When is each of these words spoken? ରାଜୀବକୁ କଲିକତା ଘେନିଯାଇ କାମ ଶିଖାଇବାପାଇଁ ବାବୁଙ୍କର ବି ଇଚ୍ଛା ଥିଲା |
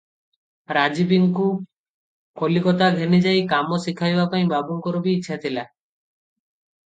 ରାଜୀବକୁ 0.77 1.43
କଲିକତା 2.41 2.87
ଘେନିଯାଇ 2.95 3.43
କାମ 3.51 3.79
ଶିଖାଇବାପାଇଁ 3.83 4.49
ବାବୁଙ୍କର 4.55 5.03
ବି 5.09 5.13
ଇଚ୍ଛା 5.19 5.37
ଥିଲା 5.45 5.67
| 5.69 5.69